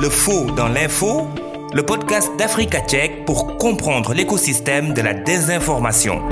[0.00, 1.28] Le faux dans l'info,
[1.74, 6.22] le podcast d'Africa Tchèque pour comprendre l'écosystème de la désinformation.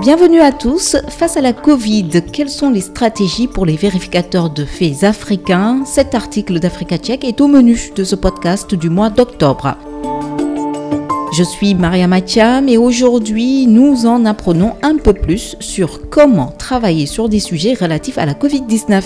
[0.00, 0.96] Bienvenue à tous.
[1.10, 5.84] Face à la Covid, quelles sont les stratégies pour les vérificateurs de faits africains?
[5.84, 9.76] Cet article d'Africa Tchèque est au menu de ce podcast du mois d'octobre.
[11.38, 17.06] Je suis Maria Mathiam et aujourd'hui nous en apprenons un peu plus sur comment travailler
[17.06, 19.04] sur des sujets relatifs à la Covid-19.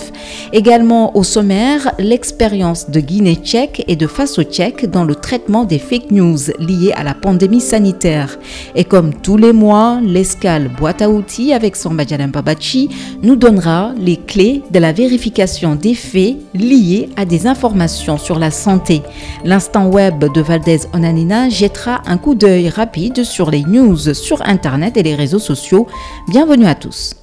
[0.51, 5.77] Également au sommaire, l'expérience de Guinée tchèque et de Faso tchèque dans le traitement des
[5.77, 8.39] fake news liées à la pandémie sanitaire.
[8.73, 12.89] Et comme tous les mois, l'escale boîte à outils avec Samba Babachi
[13.21, 18.49] nous donnera les clés de la vérification des faits liés à des informations sur la
[18.49, 19.03] santé.
[19.45, 24.95] L'instant web de Valdez Onanina jettera un coup d'œil rapide sur les news sur Internet
[24.95, 25.87] et les réseaux sociaux.
[26.29, 27.15] Bienvenue à tous.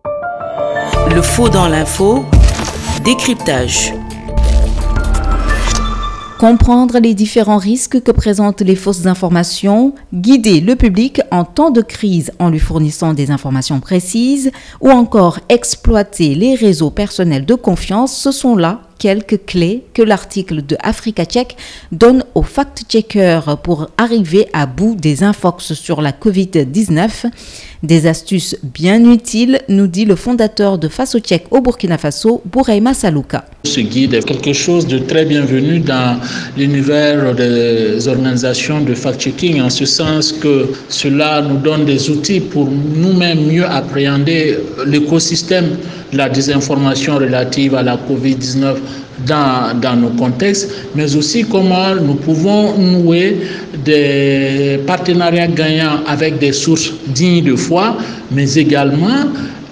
[1.15, 2.27] Le faux dans l'info,
[3.03, 3.95] décryptage.
[6.39, 11.81] Comprendre les différents risques que présentent les fausses informations, guider le public en temps de
[11.81, 14.51] crise en lui fournissant des informations précises,
[14.83, 20.65] ou encore exploiter les réseaux personnels de confiance, ce sont là quelques clés que l'article
[20.65, 21.25] de Africa
[21.91, 27.27] donne aux fact-checkers pour arriver à bout des infox sur la Covid-19.
[27.83, 32.93] Des astuces bien utiles, nous dit le fondateur de Faso Check au Burkina Faso, Bouraima
[32.93, 33.47] Salouka.
[33.65, 36.21] Ce guide est quelque chose de très bienvenu dans
[36.59, 42.69] l'univers des organisations de fact-checking, en ce sens que cela nous donne des outils pour
[42.71, 45.79] nous-mêmes mieux appréhender l'écosystème
[46.13, 48.77] de la désinformation relative à la COVID-19
[49.27, 53.37] dans, dans, nos contextes, mais aussi comment nous pouvons nouer
[53.85, 57.97] des partenariats gagnants avec des sources dignes de foi,
[58.31, 59.27] mais également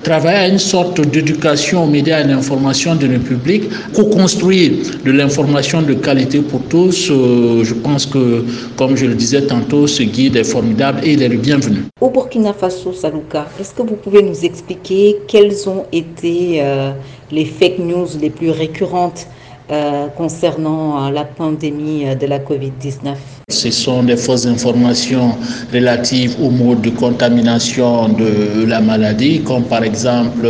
[0.08, 3.64] travailler à une sorte d'éducation aux médias et à l'information de nos publics,
[3.94, 4.70] co-construire
[5.04, 7.10] de l'information de qualité pour tous.
[7.10, 8.42] Euh, je pense que,
[8.78, 11.80] comme je le disais tantôt, ce guide est formidable et il est le bienvenu.
[12.00, 16.92] Au Burkina Faso, Saluka, est-ce que vous pouvez nous expliquer quelles ont été euh,
[17.30, 19.26] les fake news les plus récurrentes
[19.70, 25.34] euh, concernant la pandémie de la COVID-19 ce sont des fausses informations
[25.72, 30.46] relatives au mode de contamination de la maladie, comme par exemple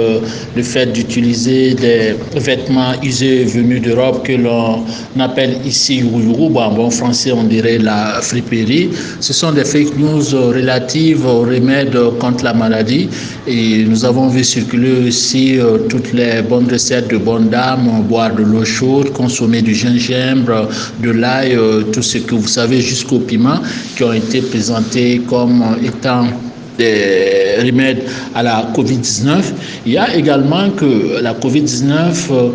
[0.56, 4.82] le fait d'utiliser des vêtements usés venus d'Europe que l'on
[5.20, 8.90] appelle ici Ouyourou, bon français on dirait la friperie.
[9.20, 13.08] Ce sont des fake news relatives aux remèdes contre la maladie.
[13.46, 18.34] Et nous avons vu circuler aussi euh, toutes les bonnes recettes de bonnes dames, boire
[18.34, 20.68] de l'eau chaude, consommer du gingembre,
[21.00, 23.60] de l'ail, euh, tout ce que vous savez jusqu'au piment
[23.96, 26.26] qui ont été présentés comme étant
[26.78, 28.04] des remèdes
[28.34, 29.42] à la COVID-19.
[29.84, 31.82] Il y a également que la COVID-19,
[32.30, 32.50] euh,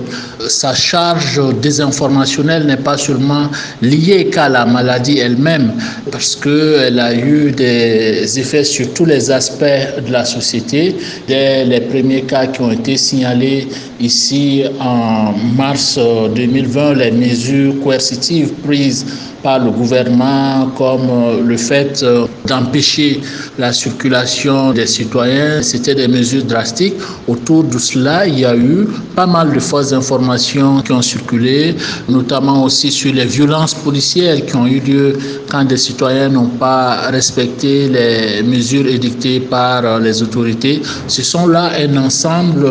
[0.47, 3.49] sa charge désinformationnelle n'est pas seulement
[3.81, 5.73] liée qu'à la maladie elle-même,
[6.11, 9.63] parce qu'elle a eu des effets sur tous les aspects
[10.05, 10.95] de la société.
[11.27, 13.67] Dès les premiers cas qui ont été signalés
[13.99, 15.99] ici en mars
[16.33, 19.05] 2020, euh, les mesures coercitives prises
[19.43, 23.19] par le gouvernement, comme euh, le fait euh, d'empêcher
[23.59, 25.61] la circulation des citoyens.
[25.61, 26.95] C'était des mesures drastiques.
[27.27, 31.75] Autour de cela, il y a eu pas mal de fausses informations qui ont circulé,
[32.07, 35.17] notamment aussi sur les violences policières qui ont eu lieu
[35.51, 40.81] quand des citoyens n'ont pas respecté les mesures édictées par euh, les autorités.
[41.07, 42.65] Ce sont là un ensemble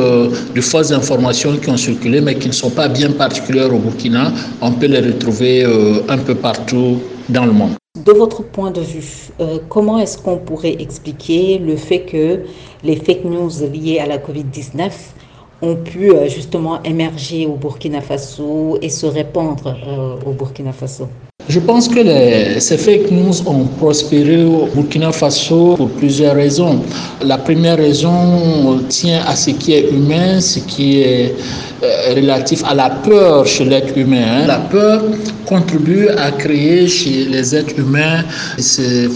[0.55, 4.33] de fausses informations qui ont circulé, mais qui ne sont pas bien particulières au Burkina.
[4.63, 5.65] On peut les retrouver
[6.09, 11.77] un peu partout De votre point de vue, euh, comment est-ce qu'on pourrait expliquer le
[11.77, 12.45] fait que
[12.83, 14.91] les fake news liées à la COVID-19
[15.63, 21.09] ont pu euh, justement émerger au Burkina Faso et se répandre euh, au Burkina Faso?
[21.49, 26.81] Je pense que les, ces fake news ont prospéré au Burkina Faso pour plusieurs raisons.
[27.25, 31.35] La première raison tient à ce qui est humain, ce qui est
[31.83, 34.25] euh, relatif à la peur chez l'être humain.
[34.25, 34.47] Hein.
[34.47, 35.03] La peur
[35.47, 38.23] contribue à créer chez les êtres humains
[38.59, 39.09] ces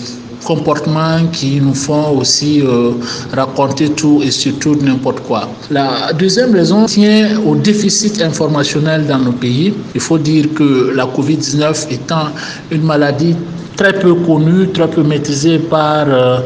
[0.46, 2.92] comportements qui nous font aussi euh,
[3.34, 5.48] raconter tout et surtout n'importe quoi.
[5.70, 9.74] La deuxième raison tient au déficit informationnel dans nos pays.
[9.94, 12.28] Il faut dire que la COVID-19 étant
[12.70, 13.34] une maladie
[13.76, 16.38] très peu connue, très peu maîtrisée par euh,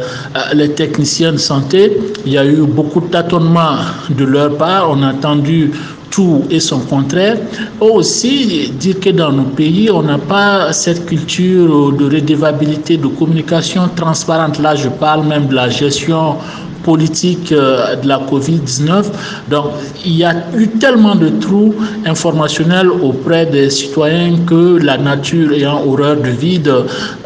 [0.55, 1.97] les techniciens de santé.
[2.27, 3.77] Il y a eu beaucoup de tâtonnements
[4.11, 4.91] de leur part.
[4.91, 5.71] On a entendu
[6.11, 7.39] tout et son contraire.
[7.81, 13.89] Aussi, dire que dans nos pays, on n'a pas cette culture de redevabilité, de communication
[13.95, 14.59] transparente.
[14.59, 16.37] Là, je parle même de la gestion
[16.83, 19.05] politique euh, de la COVID-19.
[19.51, 19.67] Donc,
[20.05, 21.75] il y a eu tellement de trous
[22.07, 26.73] informationnels auprès des citoyens que la nature ayant horreur de vide,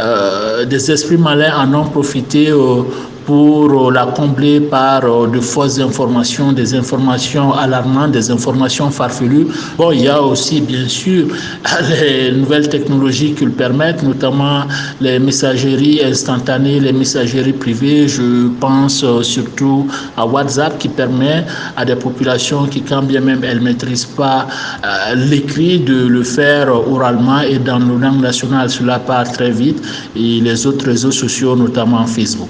[0.00, 2.82] euh, des esprits malins en ont profité euh,
[3.26, 9.46] pour la combler par euh, de fausses informations, des informations alarmantes, des informations farfelues.
[9.78, 11.26] Bon, il y a aussi, bien sûr,
[11.90, 14.62] les nouvelles technologies qui le permettent, notamment
[15.00, 18.08] les messageries instantanées, les messageries privées.
[18.08, 19.86] Je pense euh, surtout
[20.16, 21.44] à WhatsApp qui permet
[21.76, 24.46] à des populations qui, quand bien même elles ne maîtrisent pas
[24.84, 29.82] euh, l'écrit, de le faire oralement et dans nos langues nationales, cela part très vite.
[30.14, 32.48] Et les autres réseaux sociaux, notamment Facebook.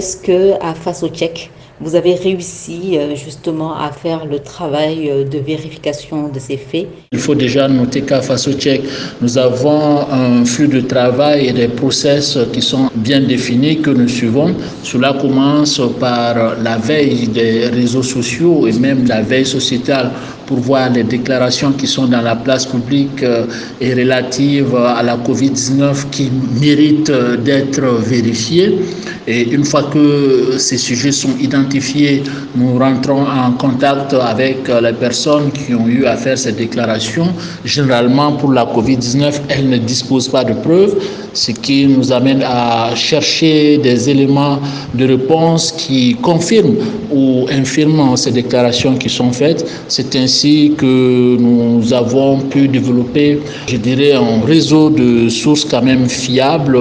[0.00, 5.10] Est-ce que à face au tchèque, vous avez réussi euh, justement à faire le travail
[5.10, 6.86] euh, de vérification de ces faits?
[7.12, 8.84] Il faut déjà noter qu'à Faso Tchèque,
[9.20, 14.08] nous avons un flux de travail et des process qui sont bien définis que nous
[14.08, 14.54] suivons.
[14.82, 16.34] Cela commence par
[16.68, 20.12] la veille des réseaux sociaux et même la veille sociétale
[20.50, 23.46] pour voir les déclarations qui sont dans la place publique euh,
[23.80, 26.28] et relatives à la COVID-19 qui
[26.60, 27.12] méritent
[27.44, 27.82] d'être
[28.12, 28.80] vérifiées.
[29.28, 32.24] Et une fois que ces sujets sont identifiés,
[32.56, 37.28] nous rentrons en contact avec les personnes qui ont eu à faire ces déclarations.
[37.64, 40.96] Généralement, pour la COVID-19, elles ne disposent pas de preuves,
[41.32, 44.58] ce qui nous amène à chercher des éléments
[44.94, 46.74] de réponse qui confirment
[47.12, 49.64] ou infirment ces déclarations qui sont faites.
[49.86, 56.08] C'est ainsi que nous avons pu développer, je dirais, un réseau de sources quand même
[56.08, 56.78] fiables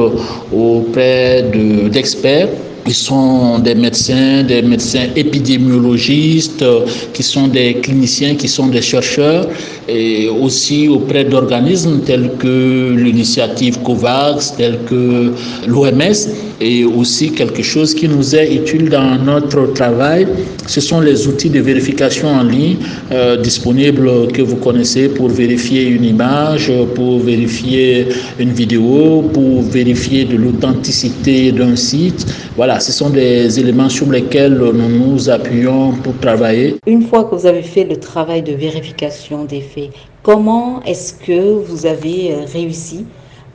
[0.53, 1.43] auprès
[1.91, 2.49] d'experts
[2.89, 6.65] ils sont des médecins, des médecins épidémiologistes,
[7.13, 9.47] qui sont des cliniciens, qui sont des chercheurs,
[9.87, 15.31] et aussi auprès d'organismes tels que l'initiative COVAX, tels que
[15.67, 16.19] l'OMS,
[16.61, 20.27] et aussi quelque chose qui nous est utile dans notre travail,
[20.67, 22.77] ce sont les outils de vérification en ligne
[23.11, 28.07] euh, disponibles que vous connaissez pour vérifier une image, pour vérifier
[28.39, 32.25] une vidéo, pour vérifier de l'authenticité d'un site.
[32.57, 36.77] Voilà, ce sont des éléments sur lesquels nous nous appuyons pour travailler.
[36.87, 39.89] Une fois que vous avez fait le travail de vérification des faits,
[40.23, 43.05] comment est-ce que vous avez euh, réussi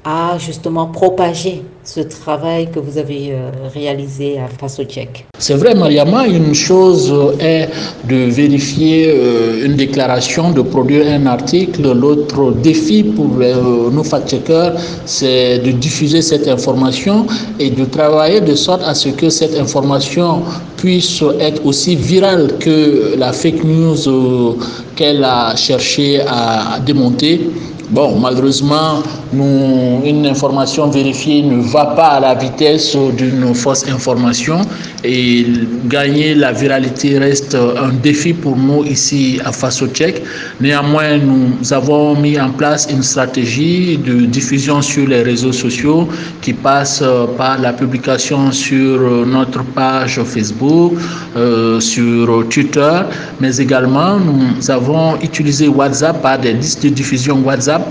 [0.04, 5.74] à justement propager ce travail que vous avez euh, réalisé à Faso Tchèque C'est vrai,
[5.74, 7.68] Mariama, une chose est
[8.06, 11.92] de vérifier euh, une déclaration, de produire un article.
[11.92, 14.74] L'autre défi pour euh, nos fact-checkers,
[15.06, 17.26] c'est de diffuser cette information
[17.58, 20.42] et de travailler de sorte à ce que cette information
[20.76, 24.56] puisse être aussi virale que la fake news
[24.96, 27.50] qu'elle a cherché à démonter.
[27.90, 29.02] Bon, malheureusement,
[29.42, 34.60] une information vérifiée ne va pas à la vitesse d'une fausse information
[35.02, 35.46] et
[35.86, 40.22] gagner la viralité reste un défi pour nous ici à Faso Tchèque.
[40.60, 46.08] Néanmoins, nous avons mis en place une stratégie de diffusion sur les réseaux sociaux
[46.40, 47.02] qui passe
[47.36, 50.92] par la publication sur notre page Facebook,
[51.36, 53.00] euh, sur Twitter,
[53.40, 57.82] mais également nous avons utilisé WhatsApp par des listes de diffusion WhatsApp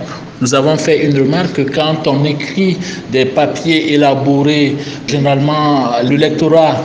[0.43, 1.53] nous avons fait une remarque.
[1.53, 2.77] Que quand on écrit
[3.11, 4.75] des papiers élaborés,
[5.07, 6.83] généralement le lectorat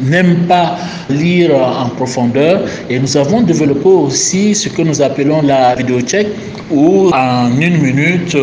[0.00, 0.76] n'aime pas
[1.10, 2.62] lire en profondeur.
[2.90, 6.26] Et nous avons développé aussi ce que nous appelons la vidéo check
[6.70, 8.36] où en une minute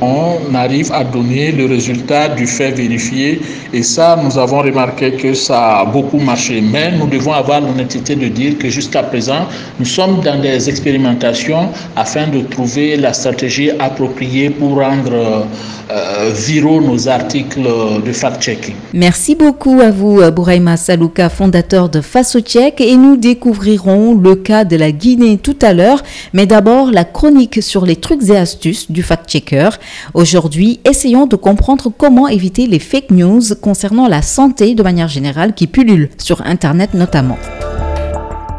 [0.00, 3.40] on arrive à donner le résultat du fait vérifié.
[3.72, 6.60] Et ça nous avons remarqué que ça a beaucoup marché.
[6.60, 9.46] Mais nous devons avoir l'honnêteté de dire que jusqu'à présent
[9.78, 15.46] nous sommes dans des expérimentations afin de trouver la stratégie appropriée pour rendre
[15.90, 17.62] euh, viraux nos articles
[18.04, 18.74] de fact-checking.
[18.92, 24.64] Merci beaucoup à vous Bouraïma Salouka, fondateur de Faso Tchèque et nous découvrirons le cas
[24.64, 26.02] de la Guinée tout à l'heure
[26.32, 29.70] mais d'abord la chronique sur les trucs et astuces du fact-checker.
[30.14, 35.54] Aujourd'hui, essayons de comprendre comment éviter les fake news concernant la santé de manière générale
[35.54, 37.38] qui pullulent sur Internet notamment.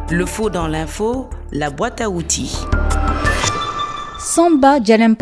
[0.09, 2.55] Le faux dans l'info, la boîte à outils.
[4.31, 4.77] Samba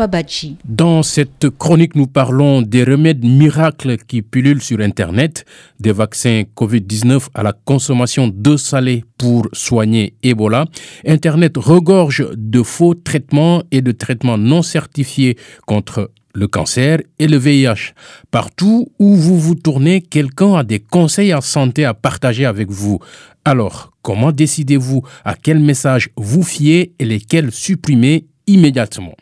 [0.06, 0.58] Bachi.
[0.66, 5.46] Dans cette chronique, nous parlons des remèdes miracles qui pullulent sur Internet,
[5.80, 10.66] des vaccins Covid-19 à la consommation d'eau salée pour soigner Ebola.
[11.06, 17.38] Internet regorge de faux traitements et de traitements non certifiés contre le cancer et le
[17.38, 17.94] VIH.
[18.30, 22.98] Partout où vous vous tournez, quelqu'un a des conseils en santé à partager avec vous.
[23.46, 29.14] Alors, comment décidez-vous à quel message vous fiez et lesquels supprimer immédiatement.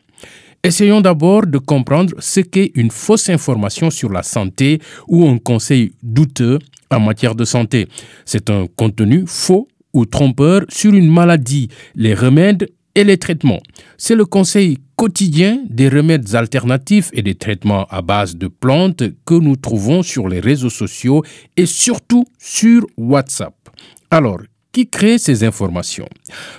[0.63, 5.93] Essayons d'abord de comprendre ce qu'est une fausse information sur la santé ou un conseil
[6.03, 6.59] douteux
[6.91, 7.87] en matière de santé.
[8.25, 13.61] C'est un contenu faux ou trompeur sur une maladie, les remèdes et les traitements.
[13.97, 19.35] C'est le conseil quotidien des remèdes alternatifs et des traitements à base de plantes que
[19.35, 21.23] nous trouvons sur les réseaux sociaux
[21.57, 23.55] et surtout sur WhatsApp.
[24.11, 24.41] Alors,
[24.77, 26.07] qui crée ces informations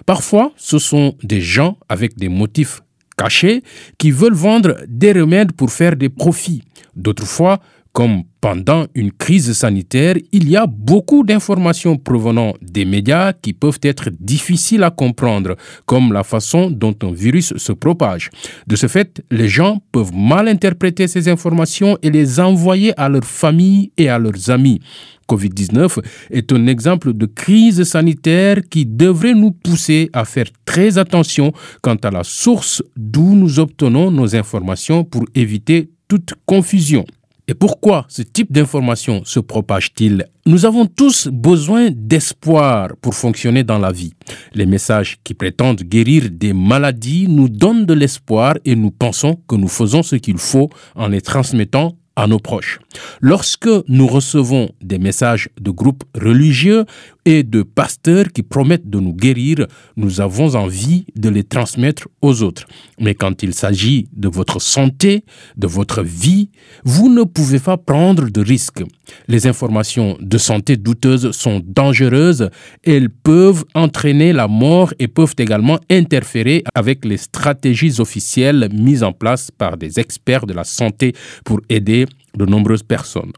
[0.08, 2.82] Parfois, ce sont des gens avec des motifs
[3.16, 3.62] cachés
[4.00, 6.64] qui veulent vendre des remèdes pour faire des profits.
[6.96, 7.60] D'autres fois,
[7.98, 13.80] comme pendant une crise sanitaire, il y a beaucoup d'informations provenant des médias qui peuvent
[13.82, 15.56] être difficiles à comprendre,
[15.88, 18.30] comme la façon dont un virus se propage.
[18.68, 23.24] De ce fait, les gens peuvent mal interpréter ces informations et les envoyer à leur
[23.24, 24.80] famille et à leurs amis.
[25.28, 25.98] Covid-19
[26.30, 31.52] est un exemple de crise sanitaire qui devrait nous pousser à faire très attention
[31.82, 37.04] quant à la source d'où nous obtenons nos informations pour éviter toute confusion.
[37.50, 40.26] Et pourquoi ce type d'information se propage-t-il?
[40.46, 44.12] Nous avons tous besoin d'espoir pour fonctionner dans la vie.
[44.54, 49.56] Les messages qui prétendent guérir des maladies nous donnent de l'espoir et nous pensons que
[49.56, 52.80] nous faisons ce qu'il faut en les transmettant à nos proches.
[53.22, 56.84] Lorsque nous recevons des messages de groupes religieux
[57.28, 59.68] et de pasteurs qui promettent de nous guérir,
[59.98, 62.66] nous avons envie de les transmettre aux autres.
[63.02, 65.26] Mais quand il s'agit de votre santé,
[65.58, 66.50] de votre vie,
[66.86, 68.82] vous ne pouvez pas prendre de risques.
[69.28, 72.50] Les informations de santé douteuses sont dangereuses,
[72.86, 79.12] elles peuvent entraîner la mort et peuvent également interférer avec les stratégies officielles mises en
[79.12, 82.06] place par des experts de la santé pour aider
[82.38, 83.34] de nombreuses personnes.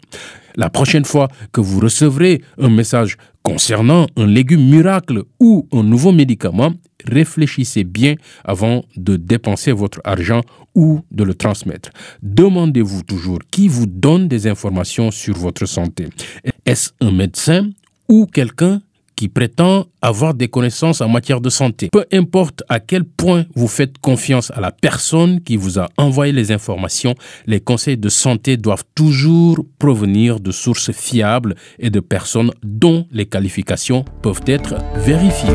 [0.59, 6.11] La prochaine fois que vous recevrez un message concernant un légume miracle ou un nouveau
[6.11, 6.73] médicament,
[7.05, 10.41] réfléchissez bien avant de dépenser votre argent
[10.75, 11.91] ou de le transmettre.
[12.23, 16.09] Demandez-vous toujours qui vous donne des informations sur votre santé.
[16.65, 17.69] Est-ce un médecin
[18.09, 18.81] ou quelqu'un
[19.19, 21.89] qui prétend avoir des connaissances en matière de santé.
[21.91, 26.31] Peu importe à quel point vous faites confiance à la personne qui vous a envoyé
[26.31, 32.51] les informations, les conseils de santé doivent toujours provenir de sources fiables et de personnes
[32.63, 35.49] dont les qualifications peuvent être vérifiées.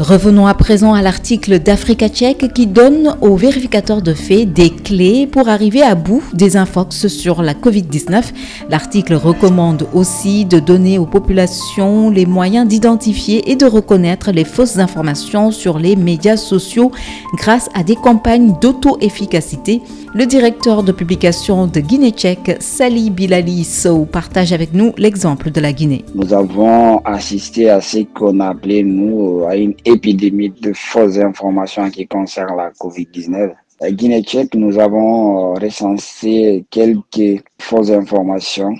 [0.00, 5.26] Revenons à présent à l'article d'Africa Tchèque qui donne aux vérificateurs de faits des clés
[5.26, 8.22] pour arriver à bout des infox sur la Covid-19.
[8.70, 14.78] L'article recommande aussi de donner aux populations les moyens d'identifier et de reconnaître les fausses
[14.78, 16.92] informations sur les médias sociaux
[17.36, 19.82] grâce à des campagnes d'auto-efficacité.
[20.12, 25.60] Le directeur de publication de Guinée tchèque, Sali Bilali Sow, partage avec nous l'exemple de
[25.60, 26.04] la Guinée.
[26.16, 32.08] Nous avons assisté à ce qu'on appelait, nous, à une épidémie de fausses informations qui
[32.08, 33.52] concernent la COVID-19.
[33.80, 38.74] À Guinée tchèque, nous avons euh, recensé quelques fausses informations,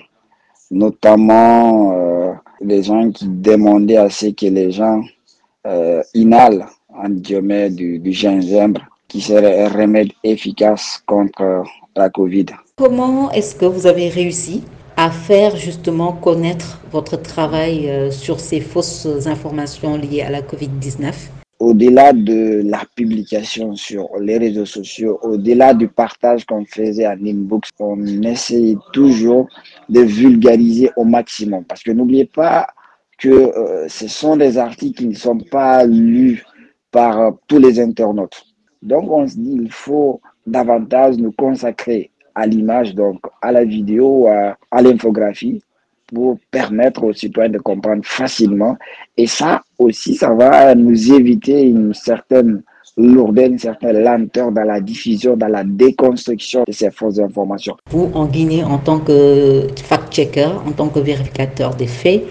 [0.72, 5.00] notamment euh, les gens qui demandaient à ce que les gens
[5.64, 8.80] euh, inhalent en diomètre du gingembre
[9.11, 11.64] qui serait un remède efficace contre
[11.97, 12.47] la COVID.
[12.76, 14.62] Comment est-ce que vous avez réussi
[14.97, 21.12] à faire justement connaître votre travail euh, sur ces fausses informations liées à la COVID-19
[21.59, 27.69] au-delà de la publication sur les réseaux sociaux, au-delà du partage qu'on faisait en inbox,
[27.79, 29.47] on essaye toujours
[29.90, 31.64] de vulgariser au maximum.
[31.64, 32.67] Parce que n'oubliez pas
[33.19, 36.43] que euh, ce sont des articles qui ne sont pas lus
[36.90, 38.43] par euh, tous les internautes.
[38.82, 44.26] Donc, on se dit, il faut davantage nous consacrer à l'image, donc à la vidéo,
[44.26, 45.62] à, l'infographie,
[46.06, 48.76] pour permettre aux citoyens de comprendre facilement.
[49.16, 52.62] Et ça aussi, ça va nous éviter une certaine
[52.96, 57.76] lourdeur, une certaine lenteur dans la diffusion, dans la déconstruction de ces fausses informations.
[57.90, 62.25] Vous, en Guinée, en tant que fact-checker, en tant que vérificateur des faits,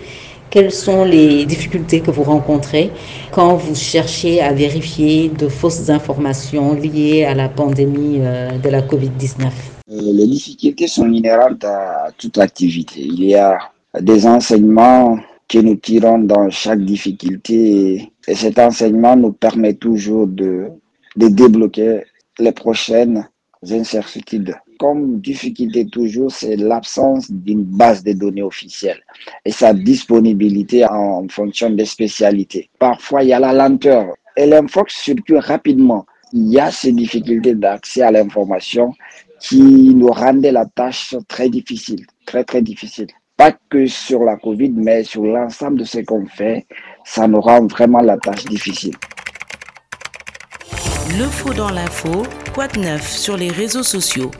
[0.49, 2.91] quelles sont les difficultés que vous rencontrez
[3.31, 8.81] quand vous cherchez à vérifier de fausses informations liées à la pandémie euh, de la
[8.81, 9.51] COVID-19 euh,
[9.89, 13.01] Les difficultés sont inhérentes à toute activité.
[13.01, 13.57] Il y a
[13.99, 20.67] des enseignements que nous tirons dans chaque difficulté et cet enseignement nous permet toujours de,
[21.15, 22.03] de débloquer
[22.39, 23.27] les prochaines
[23.69, 28.99] incertitudes comme difficulté toujours, c'est l'absence d'une base de données officielle
[29.43, 32.69] et sa disponibilité en fonction des spécialités.
[32.79, 36.05] Parfois, il y a la lenteur et l'infox circule rapidement.
[36.31, 38.93] Il y a ces difficultés d'accès à l'information
[39.41, 43.07] qui nous rendaient la tâche très difficile, très très difficile.
[43.35, 46.65] Pas que sur la COVID, mais sur l'ensemble de ce qu'on fait,
[47.03, 48.95] ça nous rend vraiment la tâche difficile.
[51.17, 54.31] Le faux dans l'info, quoi de neuf sur les réseaux sociaux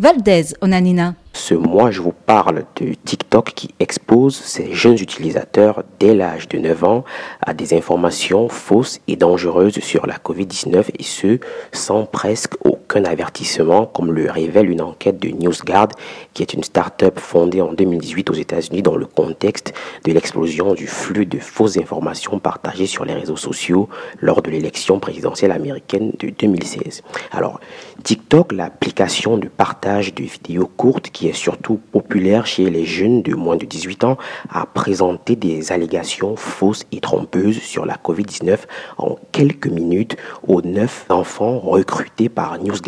[0.00, 1.16] Valdez Onanina.
[1.32, 6.58] Ce mois, je vous parle de TikTok qui expose ses jeunes utilisateurs dès l'âge de
[6.58, 7.04] 9 ans
[7.44, 11.40] à des informations fausses et dangereuses sur la COVID-19 et ce,
[11.72, 15.88] sans presque aucun avertissement, comme le révèle une enquête de NewsGuard,
[16.34, 19.72] qui est une start-up fondée en 2018 aux États-Unis dans le contexte
[20.04, 23.88] de l'explosion du flux de fausses informations partagées sur les réseaux sociaux
[24.20, 27.02] lors de l'élection présidentielle américaine de 2016.
[27.32, 27.60] Alors,
[28.02, 33.34] TikTok, l'application de partage de vidéos courtes qui est surtout populaire chez les jeunes de
[33.34, 34.18] moins de 18 ans,
[34.50, 38.58] a présenté des allégations fausses et trompeuses sur la COVID-19
[38.98, 42.87] en quelques minutes aux neuf enfants recrutés par NewsGuard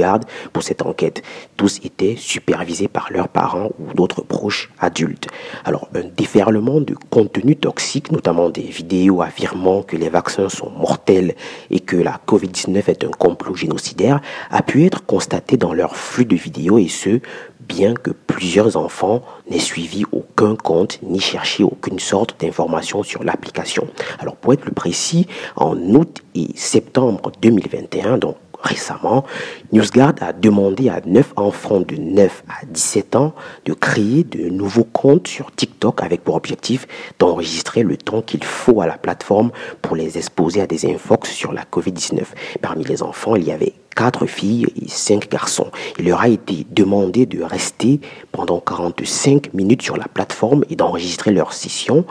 [0.53, 1.23] pour cette enquête.
[1.57, 5.29] Tous étaient supervisés par leurs parents ou d'autres proches adultes.
[5.65, 11.35] Alors, un déferlement de contenu toxique, notamment des vidéos affirmant que les vaccins sont mortels
[11.71, 16.25] et que la COVID-19 est un complot génocidaire, a pu être constaté dans leur flux
[16.25, 17.21] de vidéos et ce,
[17.61, 23.87] bien que plusieurs enfants n'aient suivi aucun compte ni cherché aucune sorte d'information sur l'application.
[24.19, 25.27] Alors pour être plus précis,
[25.57, 29.25] en août et septembre 2021, donc récemment,
[29.73, 34.85] NewsGuard a demandé à 9 enfants de 9 à 17 ans de créer de nouveaux
[34.85, 36.87] comptes sur TikTok avec pour objectif
[37.19, 39.51] d'enregistrer le temps qu'il faut à la plateforme
[39.83, 42.23] pour les exposer à des infox sur la COVID-19.
[42.61, 45.71] Parmi les enfants, il y avait quatre filles et cinq garçons.
[45.99, 48.01] Il leur a été demandé de rester
[48.33, 52.05] pendant 45 minutes sur la plateforme et d'enregistrer leur session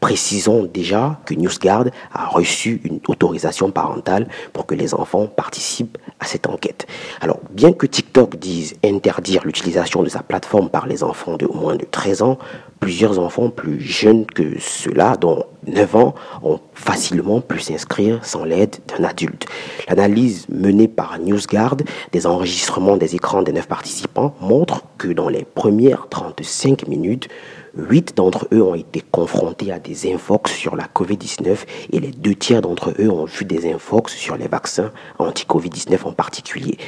[0.00, 6.26] Précisons déjà que NewsGuard a reçu une autorisation parentale pour que les enfants participent à
[6.26, 6.86] cette enquête.
[7.20, 11.76] Alors, bien que TikTok dise interdire l'utilisation de sa plateforme par les enfants de moins
[11.76, 12.38] de 13 ans,
[12.84, 18.76] plusieurs enfants plus jeunes que ceux-là, dont 9 ans, ont facilement pu s'inscrire sans l'aide
[18.88, 19.46] d'un adulte.
[19.88, 21.78] L'analyse menée par NewsGuard
[22.12, 27.30] des enregistrements des écrans des 9 participants montre que dans les premières 35 minutes,
[27.76, 31.56] Huit d'entre eux ont été confrontés à des infox sur la COVID-19
[31.92, 36.12] et les deux tiers d'entre eux ont vu des infox sur les vaccins anti-COVID-19 en
[36.12, 36.78] particulier.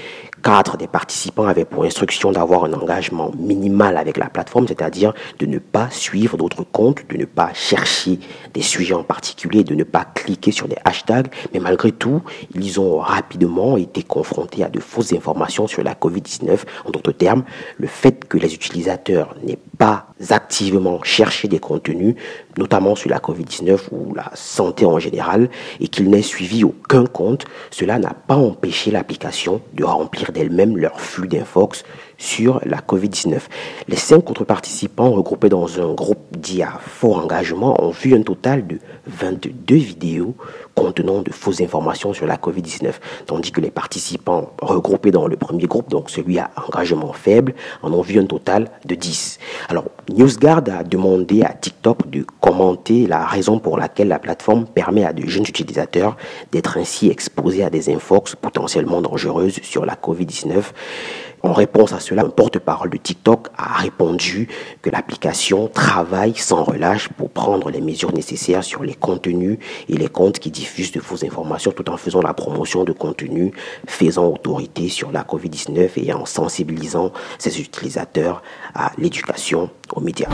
[0.46, 5.46] Quatre des participants avaient pour instruction d'avoir un engagement minimal avec la plateforme, c'est-à-dire de
[5.46, 8.20] ne pas suivre d'autres comptes, de ne pas chercher
[8.54, 11.26] des sujets en particulier, de ne pas cliquer sur des hashtags.
[11.52, 12.22] Mais malgré tout,
[12.54, 16.60] ils ont rapidement été confrontés à de fausses informations sur la COVID-19.
[16.84, 17.42] En d'autres termes,
[17.78, 22.14] le fait que les utilisateurs n'aient pas activement cherché des contenus,
[22.56, 27.46] notamment sur la COVID-19 ou la santé en général, et qu'ils n'aient suivi aucun compte,
[27.72, 31.84] cela n'a pas empêché l'application de remplir d'elle-même leur flux d'infox
[32.18, 33.40] sur la COVID-19.
[33.88, 38.22] Les cinq autres participants regroupés dans un groupe dit à fort engagement ont vu un
[38.22, 40.34] total de 22 vidéos
[40.74, 42.92] contenant de fausses informations sur la COVID-19,
[43.26, 47.92] tandis que les participants regroupés dans le premier groupe, donc celui à engagement faible, en
[47.92, 49.38] ont vu un total de 10.
[49.68, 55.04] Alors, NewsGuard a demandé à TikTok de commenter la raison pour laquelle la plateforme permet
[55.04, 56.16] à de jeunes utilisateurs
[56.52, 60.62] d'être ainsi exposés à des infox potentiellement dangereuses sur la COVID-19.
[61.46, 64.48] En réponse à cela, un porte-parole de TikTok a répondu
[64.82, 70.08] que l'application travaille sans relâche pour prendre les mesures nécessaires sur les contenus et les
[70.08, 73.52] comptes qui diffusent de fausses informations tout en faisant la promotion de contenus
[73.86, 78.42] faisant autorité sur la COVID-19 et en sensibilisant ses utilisateurs
[78.74, 80.28] à l'éducation aux médias.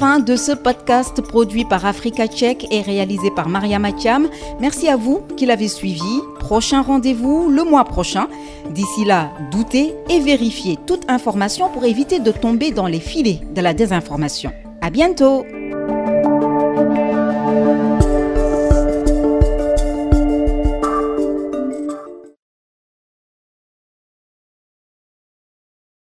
[0.00, 4.28] Fin de ce podcast produit par Africa Tchèque et réalisé par Maria Matiam.
[4.60, 6.20] Merci à vous qui l'avez suivi.
[6.40, 8.26] Prochain rendez-vous le mois prochain.
[8.70, 13.60] D'ici là, doutez et vérifiez toute information pour éviter de tomber dans les filets de
[13.60, 14.50] la désinformation.
[14.80, 15.44] À bientôt!